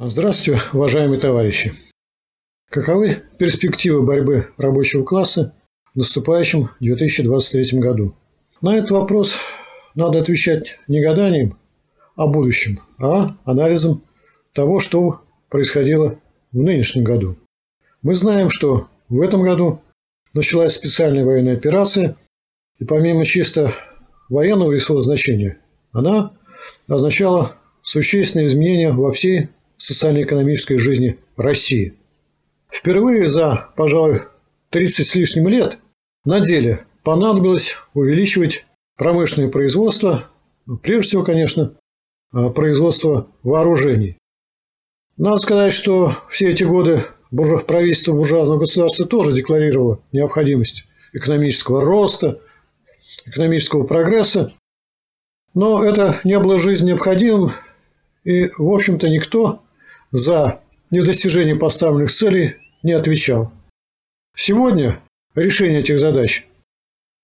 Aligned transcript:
Здравствуйте, 0.00 0.62
уважаемые 0.72 1.18
товарищи! 1.18 1.74
Каковы 2.70 3.16
перспективы 3.36 4.00
борьбы 4.06 4.46
рабочего 4.56 5.02
класса 5.02 5.56
в 5.92 5.98
наступающем 5.98 6.70
2023 6.78 7.80
году? 7.80 8.14
На 8.60 8.76
этот 8.76 8.92
вопрос 8.92 9.40
надо 9.96 10.20
отвечать 10.20 10.78
не 10.86 11.02
гаданием 11.02 11.58
о 12.14 12.28
будущем, 12.28 12.78
а 13.00 13.36
анализом 13.44 14.04
того, 14.52 14.78
что 14.78 15.22
происходило 15.50 16.20
в 16.52 16.58
нынешнем 16.58 17.02
году. 17.02 17.36
Мы 18.00 18.14
знаем, 18.14 18.50
что 18.50 18.86
в 19.08 19.20
этом 19.20 19.42
году 19.42 19.82
началась 20.32 20.74
специальная 20.74 21.24
военная 21.24 21.54
операция, 21.54 22.16
и 22.78 22.84
помимо 22.84 23.24
чисто 23.24 23.74
военного 24.28 24.74
и 24.74 24.78
своего 24.78 25.00
значения, 25.00 25.58
она 25.90 26.36
означала 26.86 27.56
существенные 27.82 28.46
изменения 28.46 28.92
во 28.92 29.12
всей 29.12 29.48
социально-экономической 29.78 30.76
жизни 30.76 31.18
России. 31.36 31.94
Впервые 32.70 33.28
за, 33.28 33.70
пожалуй, 33.76 34.22
30 34.70 35.06
с 35.06 35.14
лишним 35.14 35.48
лет 35.48 35.78
на 36.24 36.40
деле 36.40 36.84
понадобилось 37.02 37.76
увеличивать 37.94 38.66
промышленное 38.96 39.50
производство, 39.50 40.28
ну, 40.66 40.76
прежде 40.76 41.08
всего, 41.08 41.24
конечно, 41.24 41.74
а, 42.32 42.50
производство 42.50 43.28
вооружений. 43.42 44.18
Надо 45.16 45.38
сказать, 45.38 45.72
что 45.72 46.14
все 46.28 46.50
эти 46.50 46.64
годы 46.64 47.02
правительство 47.66 48.12
буржуазного 48.12 48.60
государства 48.60 49.06
тоже 49.06 49.32
декларировало 49.32 50.02
необходимость 50.12 50.84
экономического 51.12 51.80
роста, 51.80 52.40
экономического 53.24 53.84
прогресса, 53.84 54.52
но 55.54 55.82
это 55.82 56.20
не 56.24 56.38
было 56.38 56.58
жизни 56.58 56.88
необходимым, 56.88 57.52
и, 58.24 58.48
в 58.58 58.70
общем-то, 58.70 59.08
никто 59.08 59.62
за 60.10 60.60
недостижение 60.90 61.56
поставленных 61.56 62.10
целей 62.10 62.56
не 62.82 62.92
отвечал. 62.92 63.52
Сегодня 64.34 65.00
решение 65.34 65.80
этих 65.80 65.98
задач 65.98 66.46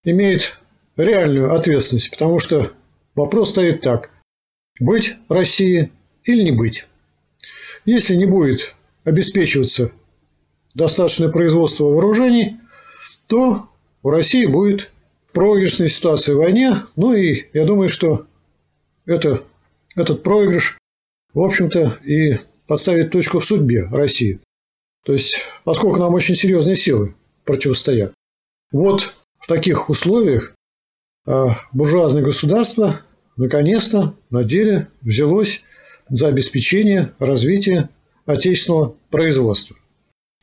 имеет 0.05 0.59
реальную 0.97 1.55
ответственность, 1.55 2.11
потому 2.11 2.39
что 2.39 2.73
вопрос 3.15 3.51
стоит 3.51 3.81
так– 3.81 4.11
быть 4.81 5.15
России 5.29 5.93
или 6.25 6.43
не 6.43 6.51
быть. 6.51 6.87
Если 7.85 8.17
не 8.17 8.27
будет 8.27 8.75
обеспечиваться 9.05 9.93
достаточное 10.75 11.29
производство 11.29 11.85
вооружений, 11.85 12.59
то 13.27 13.69
у 14.03 14.11
России 14.11 14.47
будет 14.47 14.91
проигрышная 15.33 15.89
ситуация 15.89 16.35
в 16.35 16.39
войне. 16.39 16.77
Ну 16.97 17.13
и 17.13 17.47
я 17.53 17.65
думаю, 17.65 17.89
что 17.89 18.27
это, 19.07 19.43
этот 19.97 20.23
проигрыш, 20.23 20.79
в 21.33 21.41
общем-то, 21.41 21.99
и 22.05 22.39
поставить 22.67 23.11
точку 23.11 23.41
в 23.41 23.45
судьбе 23.45 23.87
России. 23.91 24.41
То 25.05 25.13
есть, 25.13 25.43
поскольку 25.65 25.99
нам 25.99 26.15
очень 26.15 26.35
серьезные 26.35 26.77
силы 26.77 27.15
противостоят. 27.45 28.15
Вот 28.73 29.13
в 29.39 29.47
таких 29.47 29.91
условиях 29.91 30.55
а, 31.27 31.57
буржуазное 31.73 32.23
государство 32.23 33.01
наконец-то 33.37 34.15
на 34.31 34.45
деле 34.45 34.89
взялось 35.03 35.63
за 36.09 36.29
обеспечение 36.29 37.13
развития 37.19 37.91
отечественного 38.27 38.95
производства. 39.11 39.77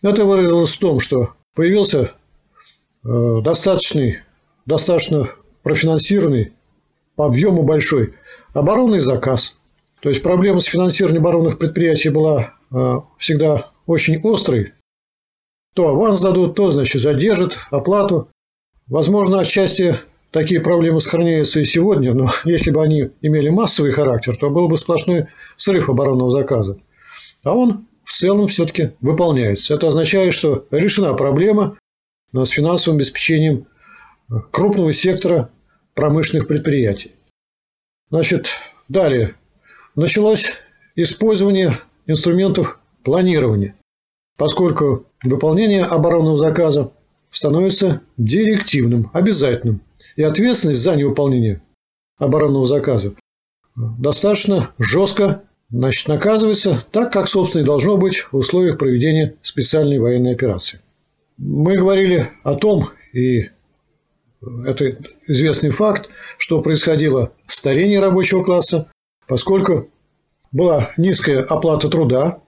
Это 0.03 0.25
выразилось 0.25 0.73
в 0.73 0.79
том, 0.79 0.99
что 0.99 1.33
появился 1.55 2.13
э, 3.03 3.41
достаточный, 3.43 4.19
достаточно 4.65 5.27
профинансированный 5.63 6.53
по 7.15 7.27
объему 7.27 7.63
большой 7.63 8.13
оборонный 8.53 8.99
заказ– 8.99 9.57
то 10.01 10.09
есть 10.09 10.23
проблема 10.23 10.59
с 10.59 10.65
финансированием 10.65 11.21
оборонных 11.21 11.59
предприятий 11.59 12.09
была 12.09 12.55
э, 12.71 12.99
всегда 13.17 13.71
очень 13.85 14.19
острой. 14.23 14.73
То 15.75 15.89
аванс 15.89 16.21
дадут, 16.21 16.55
то, 16.55 16.71
значит, 16.71 17.01
задержат 17.01 17.57
оплату. 17.69 18.29
Возможно, 18.87 19.39
отчасти 19.39 19.95
такие 20.31 20.59
проблемы 20.59 20.99
сохраняются 20.99 21.59
и 21.59 21.63
сегодня, 21.63 22.13
но 22.13 22.29
если 22.45 22.71
бы 22.71 22.81
они 22.81 23.11
имели 23.21 23.49
массовый 23.49 23.91
характер, 23.91 24.35
то 24.35 24.49
был 24.49 24.67
бы 24.67 24.75
сплошной 24.75 25.27
срыв 25.55 25.87
оборонного 25.87 26.31
заказа. 26.31 26.79
А 27.43 27.55
он 27.55 27.87
в 28.03 28.13
целом 28.13 28.47
все-таки 28.47 28.91
выполняется. 29.01 29.75
Это 29.75 29.87
означает, 29.87 30.33
что 30.33 30.65
решена 30.71 31.13
проблема 31.13 31.77
с 32.33 32.49
финансовым 32.49 32.97
обеспечением 32.97 33.67
крупного 34.51 34.93
сектора 34.93 35.51
промышленных 35.93 36.47
предприятий. 36.47 37.11
Значит, 38.09 38.47
далее 38.89 39.35
началось 39.95 40.53
использование 40.95 41.77
инструментов 42.07 42.79
планирования, 43.03 43.75
поскольку 44.37 45.05
выполнение 45.23 45.83
оборонного 45.83 46.37
заказа 46.37 46.91
становится 47.29 48.01
директивным, 48.17 49.09
обязательным, 49.13 49.81
и 50.15 50.23
ответственность 50.23 50.81
за 50.81 50.95
невыполнение 50.95 51.61
оборонного 52.17 52.65
заказа 52.65 53.13
достаточно 53.75 54.71
жестко 54.77 55.43
значит, 55.69 56.07
наказывается 56.07 56.83
так, 56.91 57.11
как, 57.13 57.27
собственно, 57.27 57.63
и 57.63 57.65
должно 57.65 57.97
быть 57.97 58.27
в 58.31 58.35
условиях 58.35 58.77
проведения 58.77 59.35
специальной 59.41 59.99
военной 59.99 60.33
операции. 60.33 60.81
Мы 61.37 61.77
говорили 61.77 62.29
о 62.43 62.55
том, 62.55 62.89
и 63.13 63.49
это 64.65 64.97
известный 65.27 65.69
факт, 65.69 66.09
что 66.37 66.61
происходило 66.61 67.31
старение 67.47 67.99
рабочего 67.99 68.43
класса, 68.43 68.91
поскольку 69.31 69.89
была 70.51 70.91
низкая 70.97 71.41
оплата 71.41 71.87
труда, 71.87 72.41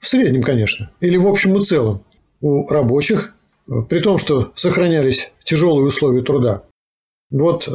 в 0.00 0.06
среднем, 0.08 0.42
конечно, 0.42 0.90
или 0.98 1.16
в 1.16 1.28
общем 1.28 1.54
и 1.54 1.62
целом, 1.62 2.04
у 2.40 2.66
рабочих, 2.66 3.36
при 3.88 4.00
том, 4.00 4.18
что 4.18 4.50
сохранялись 4.56 5.30
тяжелые 5.44 5.86
условия 5.86 6.22
труда. 6.22 6.64
Вот 7.30 7.68
э, 7.68 7.70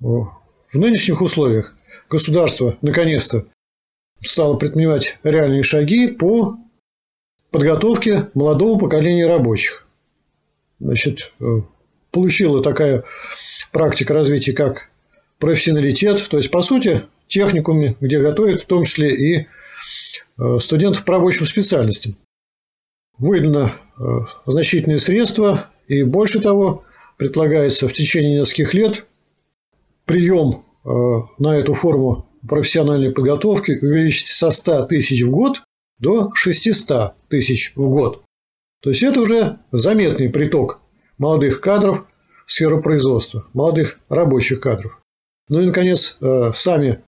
в 0.00 0.28
нынешних 0.72 1.22
условиях 1.22 1.76
государство 2.10 2.76
наконец-то 2.82 3.46
стало 4.20 4.56
предпринимать 4.56 5.16
реальные 5.22 5.62
шаги 5.62 6.08
по 6.08 6.56
подготовке 7.52 8.30
молодого 8.34 8.80
поколения 8.80 9.26
рабочих. 9.26 9.86
Значит, 10.80 11.32
э, 11.38 11.44
получила 12.10 12.64
такая 12.64 13.04
практика 13.70 14.12
развития, 14.12 14.54
как 14.54 14.90
профессионалитет. 15.38 16.28
То 16.28 16.38
есть, 16.38 16.50
по 16.50 16.62
сути, 16.62 17.04
техникуме, 17.28 17.96
где 18.00 18.18
готовят 18.18 18.62
в 18.62 18.66
том 18.66 18.84
числе 18.84 19.14
и 19.14 19.46
э, 20.38 20.58
студентов 20.58 21.04
по 21.04 21.12
рабочим 21.12 21.46
специальностям. 21.46 22.16
Выдано 23.18 23.72
э, 23.98 24.02
значительные 24.46 24.98
средства, 24.98 25.66
и 25.86 26.02
больше 26.02 26.40
того, 26.40 26.84
предлагается 27.16 27.88
в 27.88 27.92
течение 27.92 28.40
нескольких 28.40 28.74
лет 28.74 29.06
прием 30.04 30.64
э, 30.84 30.88
на 31.38 31.56
эту 31.56 31.74
форму 31.74 32.26
профессиональной 32.48 33.12
подготовки 33.12 33.72
увеличить 33.82 34.28
со 34.28 34.50
100 34.50 34.86
тысяч 34.86 35.22
в 35.22 35.30
год 35.30 35.62
до 35.98 36.30
600 36.34 37.14
тысяч 37.28 37.72
в 37.74 37.88
год. 37.88 38.22
То 38.80 38.90
есть 38.90 39.02
это 39.02 39.20
уже 39.20 39.58
заметный 39.72 40.30
приток 40.30 40.80
молодых 41.18 41.60
кадров 41.60 42.06
в 42.46 42.52
сферу 42.52 42.80
производства, 42.80 43.44
молодых 43.52 43.98
рабочих 44.08 44.60
кадров. 44.60 45.00
Ну 45.48 45.60
и, 45.60 45.66
наконец, 45.66 46.16
сами 46.54 47.02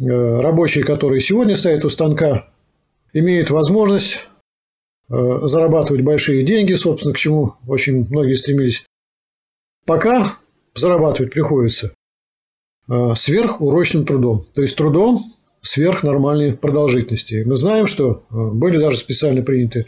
Э, 0.00 0.40
рабочие, 0.40 0.84
которые 0.84 1.20
сегодня 1.20 1.54
стоят 1.54 1.84
у 1.84 1.88
станка, 1.88 2.48
имеют 3.12 3.50
возможность 3.50 4.28
э, 5.08 5.38
зарабатывать 5.42 6.02
большие 6.02 6.42
деньги, 6.42 6.74
собственно, 6.74 7.14
к 7.14 7.18
чему 7.18 7.54
очень 7.68 8.06
многие 8.08 8.34
стремились. 8.34 8.84
Пока 9.86 10.36
зарабатывать 10.74 11.32
приходится 11.32 11.94
э, 12.88 13.14
сверхурочным 13.14 14.04
трудом, 14.04 14.44
то 14.52 14.62
есть 14.62 14.76
трудом 14.76 15.20
сверхнормальной 15.60 16.54
продолжительности. 16.54 17.44
Мы 17.46 17.54
знаем, 17.54 17.86
что 17.86 18.24
были 18.30 18.76
даже 18.76 18.98
специально 18.98 19.42
приняты 19.42 19.86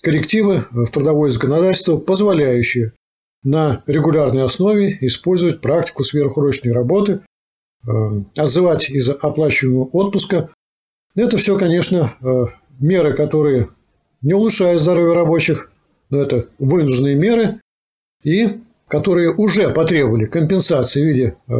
коррективы 0.00 0.64
в 0.70 0.86
трудовое 0.86 1.28
законодательство, 1.28 1.98
позволяющие 1.98 2.94
на 3.42 3.82
регулярной 3.86 4.44
основе 4.44 4.96
использовать 5.02 5.60
практику 5.60 6.02
сверхурочной 6.02 6.72
работы 6.72 7.20
отзывать 8.36 8.90
из 8.90 9.08
оплачиваемого 9.10 9.88
отпуска. 9.92 10.50
Это 11.16 11.38
все, 11.38 11.58
конечно, 11.58 12.14
э, 12.20 12.26
меры, 12.78 13.14
которые 13.14 13.68
не 14.22 14.34
улучшают 14.34 14.80
здоровье 14.80 15.14
рабочих, 15.14 15.72
но 16.10 16.18
это 16.18 16.48
вынужденные 16.58 17.14
меры, 17.14 17.60
и 18.22 18.48
которые 18.88 19.34
уже 19.34 19.70
потребовали 19.70 20.26
компенсации 20.26 21.02
в 21.02 21.06
виде 21.06 21.36
э, 21.48 21.52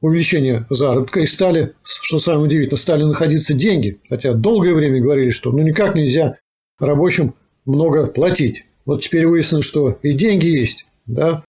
увеличения 0.00 0.66
заработка 0.70 1.20
и 1.20 1.26
стали, 1.26 1.74
что 1.82 2.18
самое 2.18 2.44
удивительное, 2.44 2.78
стали 2.78 3.02
находиться 3.02 3.54
деньги. 3.54 4.00
Хотя 4.08 4.32
долгое 4.32 4.74
время 4.74 5.00
говорили, 5.00 5.30
что 5.30 5.52
ну 5.52 5.58
никак 5.58 5.94
нельзя 5.94 6.36
рабочим 6.78 7.34
много 7.66 8.06
платить. 8.06 8.66
Вот 8.86 9.02
теперь 9.02 9.26
выяснилось, 9.26 9.66
что 9.66 9.98
и 10.02 10.12
деньги 10.12 10.46
есть, 10.46 10.86
да, 11.06 11.44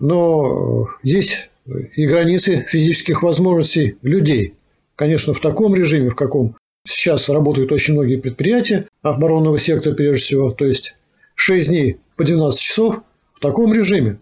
но 0.00 0.88
есть 1.02 1.50
и 1.66 2.06
границы 2.06 2.66
физических 2.68 3.22
возможностей 3.22 3.96
людей. 4.02 4.54
конечно, 4.96 5.34
в 5.34 5.40
таком 5.40 5.74
режиме, 5.74 6.10
в 6.10 6.14
каком 6.14 6.56
сейчас 6.86 7.28
работают 7.28 7.72
очень 7.72 7.94
многие 7.94 8.16
предприятия 8.16 8.86
оборонного 9.02 9.58
сектора, 9.58 9.94
прежде 9.94 10.22
всего, 10.22 10.50
то 10.52 10.64
есть 10.66 10.94
6 11.34 11.68
дней 11.68 11.98
по 12.16 12.24
12 12.24 12.60
часов 12.60 13.02
в 13.32 13.40
таком 13.40 13.72
режиме 13.72 14.20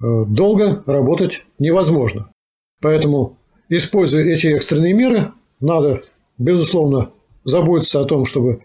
э, 0.00 0.24
долго 0.26 0.82
работать 0.86 1.44
невозможно. 1.58 2.32
Поэтому, 2.80 3.38
используя 3.68 4.24
эти 4.24 4.48
экстренные 4.48 4.92
меры, 4.92 5.32
надо, 5.60 6.02
безусловно, 6.38 7.12
заботиться 7.44 8.00
о 8.00 8.04
том, 8.04 8.24
чтобы 8.24 8.64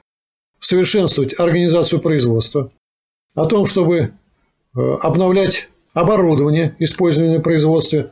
совершенствовать 0.59 1.39
организацию 1.39 2.01
производства, 2.01 2.71
о 3.35 3.45
том, 3.45 3.65
чтобы 3.67 3.97
э, 3.99 4.79
обновлять 5.01 5.69
оборудование, 5.93 6.75
использованное 6.79 7.39
в 7.39 7.43
производстве, 7.43 8.11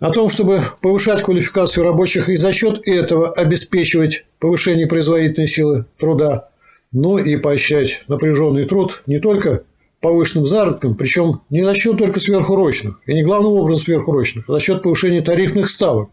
о 0.00 0.10
том, 0.10 0.28
чтобы 0.28 0.60
повышать 0.80 1.22
квалификацию 1.22 1.84
рабочих 1.84 2.28
и 2.28 2.36
за 2.36 2.52
счет 2.52 2.86
этого 2.88 3.30
обеспечивать 3.30 4.24
повышение 4.40 4.88
производительной 4.88 5.46
силы 5.46 5.86
труда, 5.96 6.48
ну 6.90 7.18
и 7.18 7.36
поощрять 7.36 8.02
напряженный 8.08 8.64
труд 8.64 9.02
не 9.06 9.20
только 9.20 9.62
повышенным 10.00 10.44
заработком, 10.44 10.96
причем 10.96 11.42
не 11.48 11.62
за 11.62 11.74
счет 11.76 11.98
только 11.98 12.18
сверхурочных, 12.18 13.00
и 13.06 13.14
не 13.14 13.22
главным 13.22 13.52
образом 13.52 13.84
сверхурочных, 13.84 14.48
а 14.48 14.54
за 14.54 14.58
счет 14.58 14.82
повышения 14.82 15.22
тарифных 15.22 15.68
ставок 15.68 16.10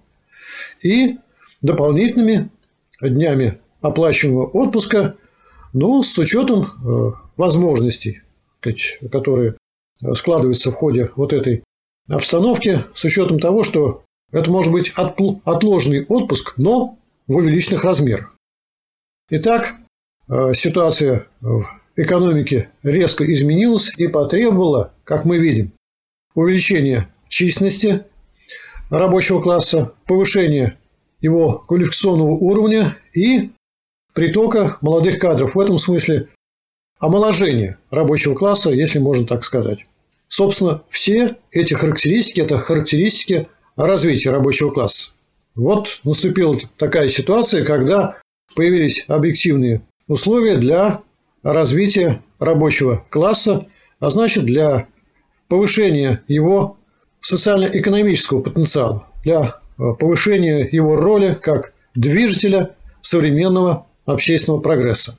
и 0.84 1.18
дополнительными 1.62 2.50
днями 3.02 3.58
оплачиваемого 3.82 4.46
отпуска, 4.46 5.16
но 5.74 6.04
с 6.04 6.18
учетом 6.18 6.62
э, 6.64 7.12
возможностей, 7.38 8.22
которые 9.12 9.56
складываются 10.14 10.72
в 10.72 10.76
ходе 10.76 11.12
вот 11.16 11.34
этой 11.34 11.64
обстановки, 12.08 12.84
с 12.94 13.04
учетом 13.04 13.40
того, 13.40 13.64
что 13.64 14.04
это 14.32 14.52
может 14.52 14.72
быть 14.72 14.94
отложенный 14.96 16.06
отпуск, 16.06 16.54
но 16.58 16.98
в 17.28 17.36
увеличенных 17.36 17.84
размерах. 17.84 18.36
Итак, 19.30 19.76
э, 20.28 20.54
ситуация 20.54 21.28
в 21.42 21.66
экономике 21.96 22.70
резко 22.84 23.24
изменилась 23.32 23.94
и 23.98 24.08
потребовала, 24.08 24.94
как 25.04 25.26
мы 25.26 25.38
видим, 25.38 25.72
увеличения 26.34 27.10
численности 27.28 28.06
рабочего 28.90 29.42
класса, 29.42 29.94
повышения 30.06 30.78
его 31.22 31.60
квалификационного 31.60 32.32
уровня 32.32 32.98
и 33.14 33.52
притока 34.14 34.78
молодых 34.82 35.20
кадров. 35.20 35.56
В 35.56 35.60
этом 35.60 35.78
смысле 35.78 36.30
омоложение 37.00 37.78
рабочего 37.90 38.36
класса, 38.36 38.70
если 38.72 39.00
можно 39.00 39.26
так 39.26 39.44
сказать. 39.44 39.86
Собственно, 40.28 40.84
все 40.90 41.38
эти 41.52 41.74
характеристики– 41.74 42.42
это 42.42 42.60
характеристики 42.60 43.48
развития 43.76 44.32
рабочего 44.32 44.70
класса. 44.70 45.12
Вот 45.56 46.02
наступила 46.04 46.56
такая 46.78 47.08
ситуация, 47.08 47.66
когда 47.66 48.18
появились 48.56 49.06
объективные 49.08 49.82
условия 50.08 50.58
для 50.58 51.02
развития 51.44 52.22
рабочего 52.40 53.06
класса, 53.10 53.68
а 54.00 54.10
значит 54.10 54.46
для 54.46 54.88
повышения 55.48 56.24
его 56.28 56.78
социально-экономического 57.20 58.42
потенциала, 58.42 59.08
для 59.24 59.56
э, 59.78 59.94
повышения 60.00 60.68
его 60.72 60.96
роли 60.96 61.38
как 61.42 61.74
движителя 61.96 62.76
современного 63.02 63.88
общественного 64.06 64.62
прогресса. 64.62 65.18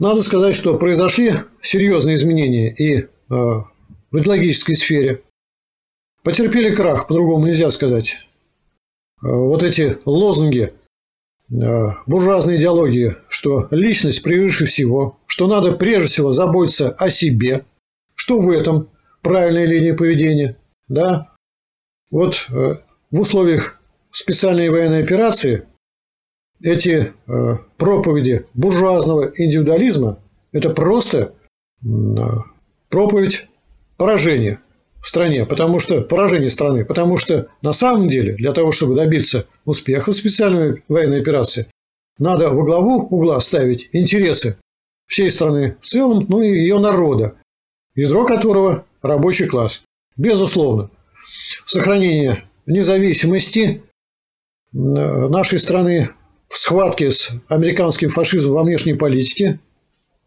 Надо 0.00 0.22
сказать, 0.22 0.56
что 0.56 0.76
произошли 0.76 1.34
серьезные 1.60 2.16
изменения 2.16 2.74
и 2.74 3.02
э, 3.02 3.06
в 3.28 3.66
идеологической 4.12 4.74
сфере. 4.74 5.22
Потерпели 6.24 6.74
крах, 6.74 7.06
по-другому 7.06 7.46
нельзя 7.46 7.70
сказать. 7.70 8.26
Э, 9.22 9.28
вот 9.28 9.62
эти 9.62 9.98
лозунги 10.04 10.72
Э, 11.50 11.94
буржуазной 12.06 12.56
идеологии, 12.56 13.16
что 13.28 13.66
личность 13.72 14.22
превыше 14.22 14.66
всего, 14.66 15.18
что 15.26 15.48
надо 15.48 15.72
прежде 15.72 16.06
всего 16.08 16.30
заботиться 16.30 16.90
о 16.90 17.10
себе, 17.10 17.64
что 18.14 18.38
в 18.38 18.48
этом 18.50 18.88
правильная 19.20 19.66
линия 19.66 19.94
поведения, 19.94 20.56
да? 20.86 21.34
Вот 22.10 22.46
в 22.50 22.80
условиях 23.10 23.80
специальной 24.10 24.68
военной 24.70 25.02
операции 25.02 25.66
эти 26.62 27.12
э, 27.26 27.56
проповеди 27.76 28.46
буржуазного 28.54 29.30
индивидуализма– 29.36 30.18
это 30.52 30.70
просто 30.70 31.34
проповедь 32.90 33.46
поражения 33.96 34.60
в 35.00 35.06
стране, 35.06 35.46
потому 35.46 35.78
что 35.78 36.02
поражение 36.02 36.50
страны, 36.50 36.84
потому 36.84 37.16
что 37.16 37.48
на 37.62 37.72
самом 37.72 38.08
деле 38.08 38.34
для 38.34 38.52
того, 38.52 38.70
чтобы 38.70 38.94
добиться 38.94 39.46
успеха 39.64 40.12
в 40.12 40.16
специальной 40.16 40.82
военной 40.88 41.20
операции, 41.20 41.68
надо 42.18 42.50
во 42.50 42.64
главу 42.64 42.98
угла 43.00 43.40
ставить 43.40 43.88
интересы 43.92 44.58
всей 45.06 45.30
страны 45.30 45.76
в 45.80 45.86
целом, 45.86 46.26
ну 46.28 46.42
и 46.42 46.48
ее 46.48 46.78
народа, 46.78 47.36
ядро 47.94 48.26
которого– 48.26 48.84
рабочий 49.02 49.46
класс. 49.46 49.82
Безусловно, 50.16 50.90
сохранение 51.64 52.44
независимости 52.66 53.82
нашей 54.72 55.58
страны 55.58 56.10
в 56.50 56.58
схватке 56.58 57.10
с 57.10 57.32
американским 57.48 58.10
фашизмом 58.10 58.54
во 58.56 58.62
внешней 58.64 58.94
политике, 58.94 59.60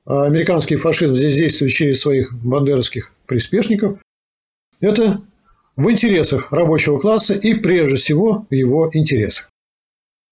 а 0.06 0.24
американский 0.24 0.78
фашизм 0.78 1.16
здесь 1.16 1.36
действует 1.36 1.72
через 1.72 2.02
своих 2.02 2.34
бандеровских 2.34 3.14
приспешников, 3.28 4.00
это 4.80 5.22
в 5.76 5.90
интересах 5.92 6.52
рабочего 6.52 7.00
класса 7.00 7.34
и 7.34 7.54
прежде 7.54 7.98
всего 7.98 8.48
в 8.50 8.54
его 8.54 8.90
интересах. 8.94 9.50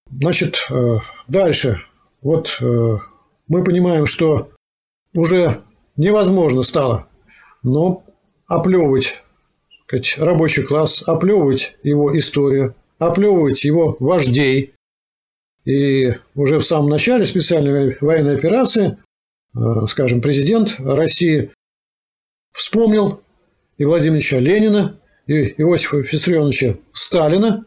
Значит, 0.09 0.65
э, 0.69 0.97
дальше. 1.27 1.81
Вот 2.21 2.57
э, 2.61 2.97
мы 3.47 3.63
понимаем, 3.63 4.05
что 4.05 4.51
уже 5.15 5.61
невозможно 5.95 6.63
стало, 6.63 7.07
но 7.63 8.03
оплевывать 8.47 9.23
сказать, 9.91 10.17
рабочий 10.17 10.63
класс, 10.63 11.03
оплевывать 11.05 11.75
его 11.83 12.17
историю, 12.17 12.75
оплевывать 12.97 13.65
его 13.65 13.97
вождей. 13.99 14.73
И 15.65 16.13
уже 16.35 16.57
в 16.59 16.65
самом 16.65 16.89
начале 16.89 17.25
специальной 17.25 17.97
военной 18.01 18.35
операции, 18.35 18.97
э, 19.55 19.59
скажем, 19.87 20.21
президент 20.21 20.75
России 20.79 21.51
вспомнил 22.51 23.21
и 23.77 23.85
Владимира 23.85 24.39
Ленина, 24.39 24.99
и 25.27 25.53
Иосифа 25.61 25.97
Виссарионовича 25.97 26.77
Сталина. 26.91 27.65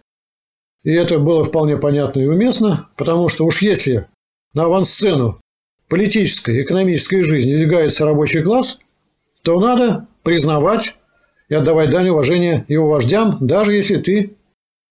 И 0.82 0.92
это 0.92 1.18
было 1.18 1.44
вполне 1.44 1.76
понятно 1.76 2.20
и 2.20 2.26
уместно, 2.26 2.90
потому 2.96 3.28
что 3.28 3.44
уж 3.44 3.62
если 3.62 4.08
на 4.52 4.64
авансцену 4.64 5.40
политической 5.88 6.62
экономической 6.62 7.22
жизни 7.22 7.54
двигается 7.54 8.04
рабочий 8.04 8.42
класс, 8.42 8.80
то 9.42 9.58
надо 9.60 10.06
признавать 10.22 10.96
и 11.48 11.54
отдавать 11.54 11.90
дань 11.90 12.08
уважения 12.08 12.64
его 12.68 12.88
вождям, 12.88 13.38
даже 13.40 13.74
если 13.74 13.96
ты 13.96 14.36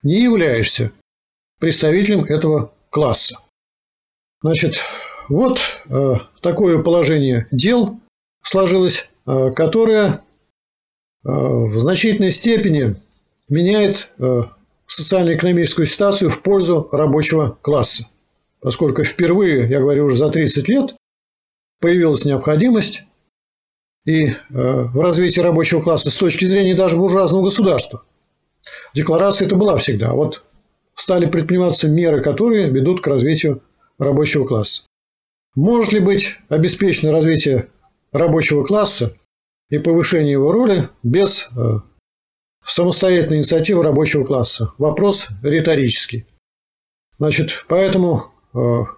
не 0.04 0.22
являешься 0.22 0.92
представителем 1.60 2.24
этого 2.26 2.74
класса. 2.94 3.40
Значит, 4.42 4.76
вот 5.28 5.60
э, 5.90 6.14
такое 6.42 6.82
положение 6.82 7.48
дел 7.52 8.00
сложилось, 8.42 9.10
э, 9.26 9.52
которое 9.52 10.22
Э, 11.26 11.30
в 11.30 11.80
значительной 11.80 12.32
степени 12.32 12.96
меняет 13.48 14.12
э, 14.20 14.42
социально-экономическую 14.88 15.86
ситуацию 15.86 16.30
в 16.30 16.42
пользу 16.42 16.88
рабочего 16.92 17.58
класса. 17.62 18.08
Поскольку 18.60 19.04
впервые, 19.04 19.70
я 19.70 19.80
говорю 19.80 20.06
уже 20.06 20.18
за 20.18 20.30
30 20.30 20.68
лет, 20.70 20.96
появилась 21.80 22.26
необходимость 22.26 23.04
и 24.06 24.32
в 24.50 25.00
развитии 25.02 25.40
рабочего 25.40 25.82
класса 25.82 26.12
с 26.12 26.18
точки 26.18 26.44
зрения 26.44 26.76
даже 26.76 26.98
буржуазного 26.98 27.44
государства. 27.46 28.04
Декларация 28.94 29.46
это 29.46 29.56
была 29.56 29.78
всегда. 29.78 30.10
А 30.10 30.14
вот 30.14 30.44
стали 30.96 31.26
предприниматься 31.26 31.88
меры, 31.88 32.22
которые 32.22 32.70
ведут 32.70 33.02
к 33.02 33.08
развитию 33.08 33.62
рабочего 33.98 34.46
класса. 34.46 34.84
Может 35.56 35.94
ли 35.94 36.00
быть 36.00 36.38
обеспечено 36.50 37.12
развитие 37.12 37.70
рабочего 38.12 38.64
класса 38.64 39.16
и 39.70 39.80
повышение 39.80 40.34
его 40.34 40.52
роли 40.52 40.90
без 41.02 41.50
э, 41.58 41.80
самостоятельной 42.64 43.38
инициативы 43.38 43.84
рабочего 43.84 44.24
класса. 44.24 44.74
Вопрос 44.78 45.30
риторический. 45.42 46.26
Значит, 47.18 47.66
поэтому 47.68 48.32
э, 48.54 48.58
в 48.58 48.96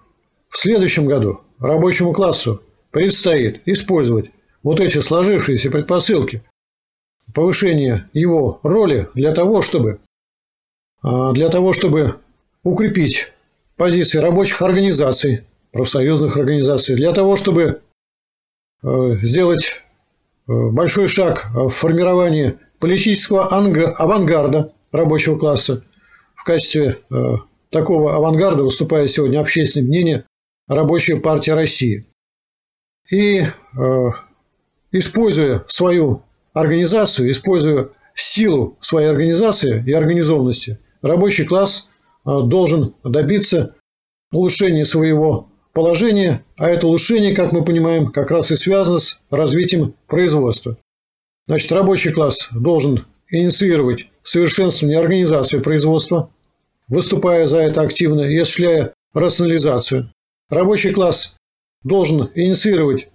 следующем 0.52 1.06
году 1.06 1.42
рабочему 1.60 2.14
классу 2.14 2.62
предстоит 2.92 3.62
использовать 3.66 4.32
вот 4.64 4.80
эти 4.80 5.00
сложившиеся 5.00 5.70
предпосылки 5.70 6.44
повышения 7.34 8.10
его 8.14 8.60
роли 8.64 9.10
для 9.14 9.34
того, 9.34 9.62
чтобы, 9.62 10.00
для 11.34 11.50
того, 11.50 11.72
чтобы 11.72 12.16
укрепить 12.64 13.32
позиции 13.78 14.20
рабочих 14.20 14.62
организаций, 14.62 15.42
профсоюзных 15.72 16.38
организаций, 16.38 16.96
для 16.96 17.12
того, 17.12 17.36
чтобы 17.36 17.82
сделать 18.84 19.84
Э, 20.48 20.70
большой 20.70 21.08
шаг 21.08 21.48
в 21.54 21.70
формировании 21.70 22.58
политического 22.80 23.48
авангарда 23.48 24.74
рабочего 24.92 25.38
класса 25.38 25.84
в 26.36 26.44
качестве 26.44 26.98
э, 27.10 27.16
такого 27.72 28.16
авангарда 28.16 28.64
выступает 28.64 29.10
сегодня 29.10 29.40
общественное 29.40 29.88
мнение 29.88 30.26
Рабочая 30.68 31.18
партия 31.18 31.54
России. 31.54 32.06
И 33.12 33.42
э, 33.42 34.10
используя 34.92 35.64
свою 35.68 36.24
организацию, 36.54 37.30
используя 37.30 37.90
силу 38.16 38.78
своей 38.80 39.08
организации 39.08 39.84
и 39.86 39.92
организованности, 39.94 40.80
рабочий 41.06 41.46
класс 41.46 41.90
э, 42.26 42.42
должен 42.44 42.96
добиться 43.04 43.76
улучшения 44.32 44.86
своего 44.86 45.50
положения, 45.74 46.44
а 46.58 46.70
это 46.70 46.88
улучшение, 46.88 47.36
как 47.36 47.52
мы 47.52 47.64
понимаем, 47.64 48.08
как 48.08 48.32
раз 48.32 48.52
и 48.52 48.56
связано 48.56 48.98
с 48.98 49.20
развитием 49.30 49.94
производства. 50.08 50.78
Значит, 51.48 51.72
рабочий 51.72 52.12
класс 52.12 52.50
должен 52.52 53.06
инициировать 53.30 54.08
совершенствование 54.24 55.00
организации 55.00 55.60
производства, 55.60 56.32
выступая 56.88 57.46
за 57.46 57.60
это 57.60 57.82
активно 57.82 58.22
и 58.22 58.38
осуществляя 58.38 58.94
рационализацию. 59.14 60.12
Рабочий 60.50 60.92
класс 60.92 61.36
должен 61.84 62.32
инициировать 62.36 63.08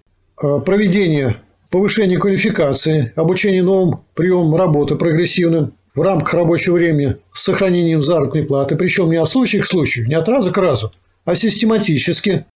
э, 0.43 0.61
проведение 0.61 1.37
повышения 1.71 2.19
квалификации, 2.19 3.13
обучение 3.17 3.63
новым 3.63 4.05
приемам 4.15 4.55
работы 4.55 4.97
прогрессивным 4.97 5.75
в 5.95 6.03
рамках 6.03 6.35
рабочего 6.35 6.75
времени 6.75 7.17
с 7.33 7.43
сохранением 7.43 8.03
заработной 8.03 8.45
платы, 8.45 8.77
причем 8.77 9.11
не 9.11 9.17
от 9.17 9.29
случая 9.29 9.61
к 9.61 9.67
случаю, 9.67 10.07
не 10.07 10.15
от 10.15 10.29
раза 10.29 10.51
к 10.51 10.59
разу, 10.59 10.93
а 11.25 11.35
систематически. 11.35 12.47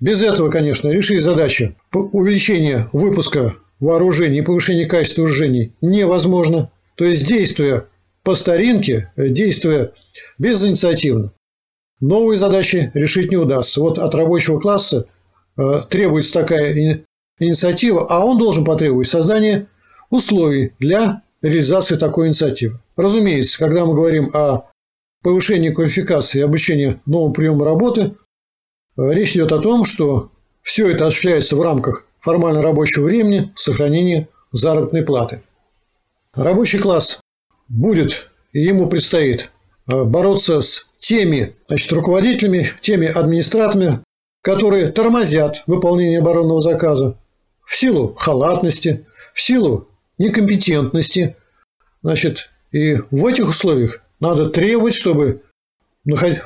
Без 0.00 0.22
этого, 0.22 0.50
конечно, 0.50 0.88
решить 0.88 1.22
задачу 1.22 1.74
увеличения 1.92 2.88
выпуска 2.92 3.56
вооружений 3.78 4.38
и 4.38 4.42
повышения 4.42 4.86
качества 4.86 5.22
вооружений 5.22 5.74
невозможно. 5.80 6.70
То 6.96 7.04
есть, 7.04 7.26
действуя 7.26 7.86
по 8.24 8.34
старинке, 8.34 9.12
действуя 9.16 9.92
безинициативно, 10.38 11.32
новые 12.00 12.36
задачи 12.36 12.90
решить 12.94 13.30
не 13.30 13.36
удастся. 13.36 13.80
Вот 13.80 13.98
от 13.98 14.14
рабочего 14.14 14.58
класса 14.58 15.06
э, 15.56 15.82
требуется 15.88 16.32
такая 16.32 17.04
инициатива, 17.38 18.06
а 18.08 18.24
он 18.24 18.38
должен 18.38 18.64
потребовать 18.64 19.06
создания 19.06 19.68
условий 20.10 20.72
для 20.78 21.22
реализации 21.42 21.96
такой 21.96 22.28
инициативы. 22.28 22.78
Разумеется, 22.96 23.58
когда 23.58 23.84
мы 23.84 23.94
говорим 23.94 24.30
о 24.32 24.70
повышении 25.22 25.70
квалификации 25.70 26.38
и 26.38 26.42
обучении 26.42 27.00
новому 27.06 27.32
приему 27.32 27.64
работы, 27.64 28.14
э, 28.96 29.12
речь 29.12 29.32
идет 29.36 29.52
о 29.52 29.58
том, 29.58 29.84
что 29.84 30.30
все 30.62 30.90
это 30.90 31.06
осуществляется 31.06 31.56
в 31.56 31.62
рамках 31.62 32.06
формально 32.20 32.62
рабочего 32.62 33.04
времени 33.04 33.52
с 33.54 33.64
сохранением 33.64 34.28
заработной 34.52 35.02
платы. 35.02 35.42
Рабочий 36.34 36.78
класс 36.78 37.20
будет 37.68 38.30
и 38.52 38.60
ему 38.60 38.88
предстоит 38.88 39.50
э, 39.90 40.04
бороться 40.04 40.60
с 40.60 40.88
теми 40.98 41.56
значит, 41.68 41.92
руководителями, 41.92 42.68
теми 42.80 43.06
администраторами, 43.06 44.04
которые 44.42 44.88
тормозят 44.88 45.62
выполнение 45.66 46.18
оборонного 46.18 46.60
заказа 46.60 47.18
в 47.64 47.76
силу 47.76 48.14
халатности, 48.14 49.06
в 49.34 49.40
силу 49.40 49.88
некомпетентности. 50.22 51.36
Значит, 52.02 52.50
и 52.70 52.96
в 53.10 53.26
этих 53.26 53.48
условиях 53.48 54.02
надо 54.20 54.48
требовать, 54.48 54.94
чтобы 54.94 55.42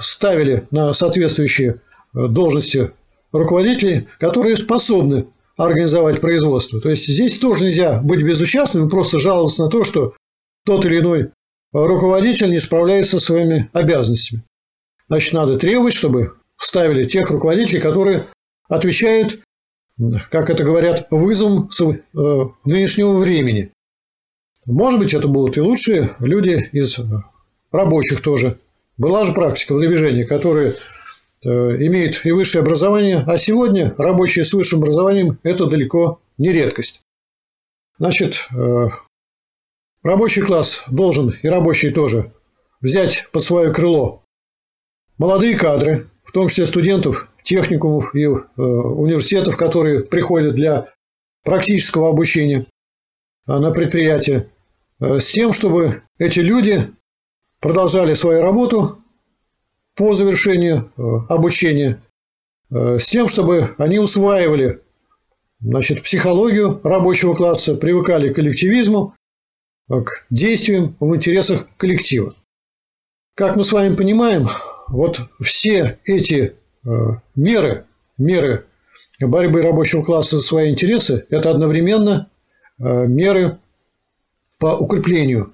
ставили 0.01 0.67
на 0.71 0.93
соответствующие 0.93 1.81
э, 2.15 2.27
должности 2.29 2.91
руководителей, 3.33 4.09
которые 4.19 4.57
способны 4.57 5.27
организовать 5.57 6.21
производство. 6.21 6.81
То 6.81 6.91
есть 6.91 7.07
здесь 7.07 7.39
тоже 7.39 7.65
нельзя 7.65 8.01
быть 8.03 8.23
безучастным 8.23 8.89
просто 8.89 9.19
жаловаться 9.19 9.63
на 9.63 9.71
то, 9.71 9.85
что 9.85 10.15
тот 10.65 10.85
или 10.85 11.01
иной 11.01 11.31
руководитель 11.73 12.51
не 12.51 12.59
справляется 12.59 13.19
со 13.19 13.27
своими 13.27 13.71
обязанностями. 13.73 14.43
Значит, 15.09 15.33
надо 15.33 15.57
требовать, 15.57 15.95
чтобы 15.95 16.35
ставили 16.59 17.05
тех 17.05 17.31
руководителей, 17.31 17.81
которые 17.81 18.27
отвечают, 18.69 19.39
как 20.31 20.51
это 20.51 20.65
говорят, 20.65 21.07
вызовам 21.11 21.69
э, 21.81 22.49
нынешнего 22.65 23.17
времени. 23.17 23.73
Может 24.67 25.01
быть, 25.01 25.15
это 25.15 25.29
будут 25.29 25.57
и 25.57 25.61
лучшие 25.61 26.17
люди 26.19 26.69
из 26.73 27.01
рабочих 27.73 28.21
тоже. 28.21 28.59
Была 28.99 29.25
же 29.25 29.33
практика 29.33 29.75
в 29.75 29.79
движении, 29.79 30.25
которые 30.25 30.73
э, 30.73 31.49
имеют 31.49 32.25
и 32.25 32.33
высшее 32.33 32.63
образование, 32.63 33.25
а 33.27 33.37
сегодня 33.37 33.95
рабочие 33.97 34.45
с 34.45 34.53
высшим 34.53 34.81
образованием– 34.81 35.39
это 35.43 35.67
далеко 35.67 36.21
не 36.39 36.53
редкость. 36.53 37.03
Значит, 37.99 38.49
э, 38.55 38.89
рабочий 40.03 40.43
класс 40.43 40.85
должен, 40.91 41.35
и 41.43 41.49
рабочий 41.49 41.91
тоже, 41.91 42.33
взять 42.81 43.29
под 43.33 43.43
свое 43.43 43.73
крыло 43.73 44.23
молодые 45.19 45.57
кадры, 45.57 46.09
в 46.25 46.33
том 46.33 46.49
числе 46.49 46.67
студентов 46.67 47.29
техникумов 47.47 48.15
и 48.15 48.25
э, 48.25 48.31
университетов, 48.61 49.57
которые 49.57 50.01
приходят 50.01 50.55
для 50.55 50.87
практического 51.45 52.11
обучения 52.11 52.67
на 53.47 53.71
предприятия, 53.71 54.51
с 54.99 55.31
тем, 55.31 55.53
чтобы 55.53 56.03
эти 56.19 56.41
люди 56.41 56.91
продолжали 57.61 58.15
свою 58.15 58.43
работу 58.43 58.99
по 59.97 60.13
завершению 60.13 60.93
э, 60.97 61.03
обучения 61.29 62.01
э, 62.71 62.99
с 62.99 63.09
тем, 63.09 63.29
чтобы 63.29 63.75
они 63.79 63.99
усваивали 63.99 64.83
значит, 65.61 66.03
психологию 66.03 66.81
рабочего 66.85 67.35
класса, 67.35 67.75
привыкали 67.75 68.31
к 68.31 68.37
коллективизму, 68.37 69.15
э, 69.91 70.01
к 70.03 70.27
действиям 70.31 70.97
в 71.01 71.17
интересах 71.17 71.67
коллектива. 71.79 72.35
Как 73.35 73.57
мы 73.57 73.65
с 73.65 73.73
вами 73.73 73.97
понимаем, 73.97 74.49
вот 74.89 75.21
все 75.41 75.99
эти 76.05 76.55
меры, 77.35 77.85
меры 78.17 78.67
борьбы 79.21 79.63
рабочего 79.63 80.03
класса 80.03 80.39
за 80.39 80.43
свои 80.43 80.71
интересы, 80.71 81.27
это 81.31 81.51
одновременно 81.51 82.31
меры 82.79 83.59
по 84.59 84.77
укреплению 84.77 85.53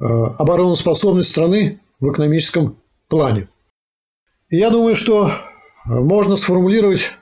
Э, 0.00 0.04
обороноспособность 0.38 1.28
страны 1.28 1.78
в 2.00 2.10
экономическом 2.10 2.78
плане. 3.08 3.48
И 4.48 4.56
я 4.56 4.70
думаю, 4.70 4.94
что 4.94 5.30
можно 5.84 6.36
сформулировать 6.36 7.12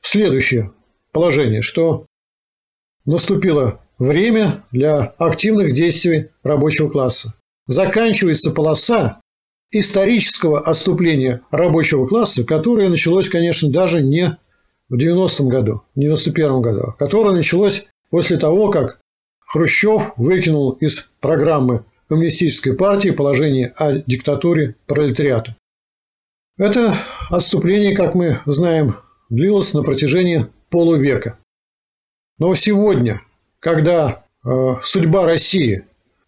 следующее 0.00 0.72
положение, 1.10 1.60
что 1.60 2.06
наступило 3.04 3.80
время 3.98 4.64
для 4.70 5.00
активных 5.18 5.74
действий 5.74 6.28
рабочего 6.44 6.88
класса. 6.88 7.34
Заканчивается 7.66 8.52
полоса 8.52 9.20
исторического 9.72 10.60
отступления 10.60 11.42
рабочего 11.50 12.06
класса, 12.06 12.44
которое 12.44 12.88
началось, 12.88 13.28
конечно, 13.28 13.70
даже 13.70 14.02
не 14.02 14.36
в 14.88 14.94
90-м 14.94 15.48
году, 15.48 15.82
в 15.94 16.00
91-м 16.00 16.62
году, 16.62 16.80
а 16.88 16.92
которое 16.92 17.34
началось 17.34 17.86
после 18.10 18.36
того, 18.36 18.70
как 18.70 19.00
Хрущев 19.40 20.12
выкинул 20.16 20.72
из 20.72 21.10
программы 21.20 21.84
Коммунистической 22.08 22.74
партии 22.74 23.10
положение 23.10 23.72
о 23.76 23.92
диктатуре 23.92 24.74
пролетариата. 24.86 25.56
Это 26.58 26.92
отступление, 27.30 27.94
как 27.94 28.16
мы 28.16 28.40
знаем, 28.46 28.96
длилось 29.28 29.74
на 29.74 29.84
протяжении 29.84 30.46
полувека. 30.70 31.38
Но 32.38 32.52
сегодня, 32.54 33.22
когда 33.60 34.24
э, 34.44 34.48
судьба 34.82 35.24
России 35.24 35.84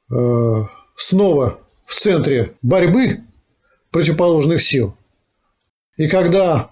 э, 0.08 0.66
снова 0.94 1.58
в 1.84 1.94
центре 1.94 2.54
борьбы 2.62 3.22
противоположных 3.92 4.60
сил, 4.60 4.96
и 5.96 6.08
когда 6.08 6.70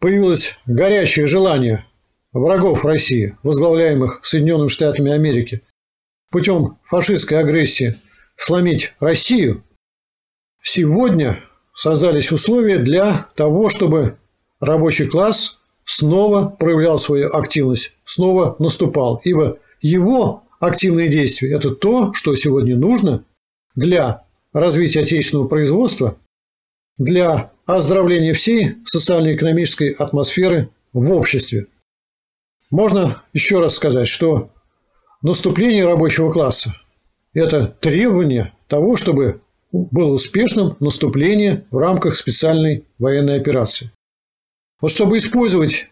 появилось 0.00 0.56
горячее 0.66 1.26
желание 1.26 1.84
врагов 2.32 2.84
России, 2.84 3.36
возглавляемых 3.42 4.20
Соединенными 4.22 4.68
Штатами 4.68 5.10
Америки, 5.10 5.62
путем 6.30 6.78
фашистской 6.84 7.40
агрессии 7.40 7.96
сломить 8.36 8.92
Россию, 9.00 9.64
сегодня 10.62 11.42
создались 11.74 12.30
условия 12.32 12.78
для 12.78 13.28
того, 13.34 13.70
чтобы 13.70 14.18
рабочий 14.60 15.06
класс 15.06 15.58
снова 15.84 16.48
проявлял 16.48 16.98
свою 16.98 17.32
активность, 17.32 17.96
снова 18.04 18.56
наступал. 18.58 19.20
Ибо 19.24 19.58
его 19.80 20.44
активные 20.60 21.08
действия– 21.08 21.54
это 21.56 21.70
то, 21.70 22.12
что 22.12 22.34
сегодня 22.34 22.76
нужно 22.76 23.24
для 23.74 24.26
развития 24.52 25.00
отечественного 25.00 25.48
производства, 25.48 26.16
для 26.96 27.52
оздоровления 27.66 28.34
всей 28.34 28.76
социально-экономической 28.84 29.90
атмосферы 29.90 30.70
в 30.92 31.12
обществе– 31.12 31.66
можно 32.70 33.22
еще 33.32 33.60
раз 33.60 33.76
сказать, 33.76 34.08
что 34.08 34.50
наступление 35.22 35.86
рабочего 35.86 36.30
класса– 36.30 36.74
это 37.32 37.66
требование 37.66 38.52
того, 38.66 38.96
чтобы 38.96 39.40
было 39.72 40.12
успешным 40.12 40.76
наступление 40.78 41.66
в 41.70 41.78
рамках 41.78 42.14
специальной 42.14 42.84
военной 42.98 43.40
операции. 43.40 43.90
Вот 44.80 44.90
чтобы 44.90 45.16
использовать 45.16 45.88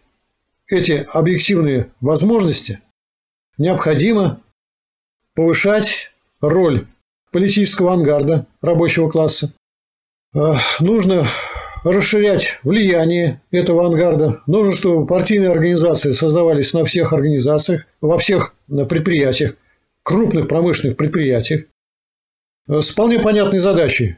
эти 0.69 1.05
объективные 1.13 1.91
возможности, 1.99 2.79
необходимо 3.57 4.41
повышать 5.33 6.11
роль 6.41 6.87
политического 7.31 7.93
ангарда 7.93 8.45
рабочего 8.61 9.09
класса, 9.09 9.53
А, 10.35 10.57
нужно 10.79 11.27
расширять 11.83 12.59
влияние 12.63 13.41
этого 13.51 13.85
авангарда. 13.85 14.41
Нужно, 14.45 14.73
чтобы 14.73 15.07
партийные 15.07 15.51
организации 15.51 16.11
создавались 16.11 16.73
на 16.73 16.85
всех 16.85 17.13
организациях, 17.13 17.85
во 18.01 18.17
всех 18.17 18.53
предприятиях, 18.67 19.55
крупных 20.03 20.47
промышленных 20.47 20.97
предприятиях. 20.97 21.65
С 22.67 22.89
вполне 22.89 23.19
понятной 23.19 23.59
задачей, 23.59 24.17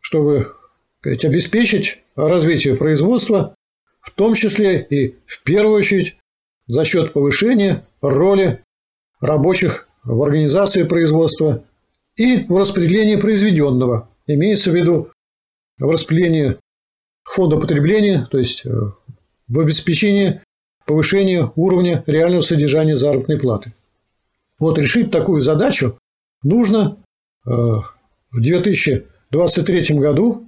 чтобы 0.00 0.54
сказать, 1.00 1.24
обеспечить 1.24 1.98
развитие 2.14 2.76
производства, 2.76 3.54
в 4.00 4.12
том 4.12 4.34
числе 4.34 4.80
и 4.80 5.16
в 5.26 5.42
первую 5.42 5.76
очередь 5.76 6.16
за 6.66 6.84
счет 6.84 7.12
повышения 7.12 7.84
роли 8.00 8.62
рабочих 9.20 9.88
в 10.04 10.22
организации 10.22 10.84
производства 10.84 11.64
и 12.20 12.44
в 12.46 12.56
распределении 12.58 13.16
произведенного. 13.16 14.10
Имеется 14.26 14.70
в 14.70 14.74
виду 14.74 15.08
в 15.78 15.88
распределении 15.88 16.58
фонда 17.24 17.56
потребления, 17.56 18.28
то 18.30 18.36
есть 18.36 18.66
э, 18.66 18.70
в 19.48 19.58
обеспечении 19.58 20.42
повышения 20.84 21.50
уровня 21.56 22.04
реального 22.06 22.42
содержания 22.42 22.94
заработной 22.94 23.38
платы. 23.38 23.72
Вот 24.58 24.76
решить 24.76 25.10
такую 25.10 25.40
задачу 25.40 25.98
нужно 26.42 26.98
э, 27.46 27.50
в 27.50 28.42
2023 28.42 29.98
году. 29.98 30.46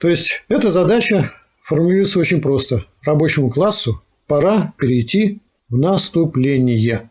То 0.00 0.08
есть 0.08 0.44
эта 0.48 0.70
задача 0.70 1.30
формулируется 1.60 2.20
очень 2.20 2.40
просто. 2.40 2.86
Рабочему 3.04 3.50
классу 3.50 4.02
пора 4.26 4.72
перейти 4.78 5.42
в 5.68 5.76
наступление. 5.76 7.10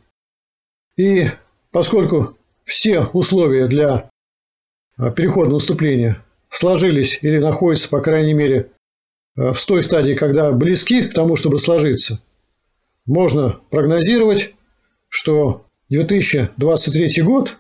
И 0.98 1.28
поскольку 1.70 2.36
все 2.66 3.02
условия 3.14 3.68
для 3.68 4.10
э, 4.98 5.12
перехода 5.12 5.48
на 5.48 5.54
наступления 5.54 6.24
сложились 6.50 7.20
или 7.22 7.38
находятся, 7.38 7.90
по 7.90 8.02
крайней 8.02 8.34
мере, 8.34 8.72
Э, 9.36 9.52
в 9.52 9.66
той 9.66 9.82
стадии, 9.82 10.14
когда 10.14 10.52
близки 10.52 11.04
к 11.04 11.14
тому, 11.14 11.36
чтобы 11.36 11.60
сложиться, 11.60 12.22
можно 13.06 13.60
прогнозировать, 13.70 14.54
что 15.10 15.66
2023 15.90 17.22
год 17.22 17.58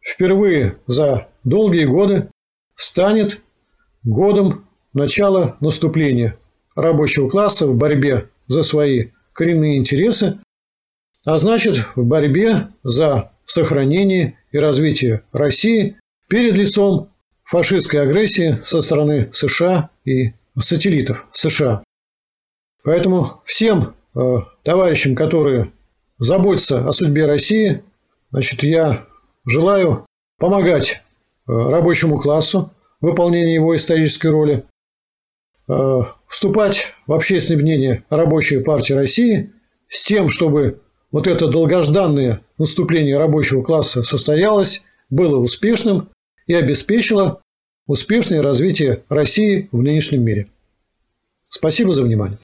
впервые 0.00 0.78
за 0.86 1.28
долгие 1.44 1.84
годы 1.84 2.28
станет 2.74 3.40
годом 4.02 4.66
начала 4.94 5.56
наступления 5.60 6.38
рабочего 6.74 7.28
класса 7.28 7.66
в 7.66 7.76
борьбе 7.76 8.28
за 8.46 8.62
свои 8.62 9.10
коренные 9.32 9.76
интересы, 9.76 10.38
а 11.24 11.38
значит 11.38 11.76
в 11.94 12.04
борьбе 12.04 12.68
за 12.82 13.32
сохранение 13.52 14.38
и 14.50 14.58
развитие 14.58 15.24
России 15.32 15.98
перед 16.28 16.56
лицом 16.56 17.10
фашистской 17.44 18.00
агрессии 18.00 18.58
со 18.64 18.80
стороны 18.80 19.28
США 19.32 19.90
и 20.06 20.32
сателлитов 20.58 21.26
США. 21.32 21.84
Поэтому 22.82 23.42
всем 23.44 23.94
э, 24.14 24.20
товарищам, 24.64 25.14
которые 25.14 25.70
заботятся 26.18 26.86
о 26.86 26.92
судьбе 26.92 27.26
России, 27.26 27.82
значит, 28.30 28.62
я 28.62 29.06
желаю 29.44 30.06
помогать 30.38 31.02
э, 31.46 31.52
рабочему 31.52 32.18
классу 32.18 32.72
в 33.02 33.06
выполнении 33.08 33.54
его 33.54 33.76
исторической 33.76 34.28
роли, 34.28 34.64
э, 35.68 36.00
вступать 36.26 36.94
в 37.06 37.12
общественное 37.12 37.60
мнение 37.60 38.04
рабочей 38.08 38.60
партии 38.60 38.94
России 38.94 39.52
с 39.88 40.04
тем, 40.04 40.30
чтобы 40.30 40.80
вот 41.12 41.26
это 41.26 41.46
долгожданное 41.46 42.40
наступление 42.58 43.18
рабочего 43.18 43.62
класса 43.62 44.02
состоялось, 44.02 44.82
было 45.10 45.36
успешным 45.36 46.08
и 46.46 46.54
обеспечило 46.54 47.42
успешное 47.86 48.42
развитие 48.42 49.04
России 49.08 49.68
в 49.70 49.82
нынешнем 49.82 50.24
мире. 50.24 50.48
Спасибо 51.48 51.92
за 51.92 52.02
внимание. 52.02 52.38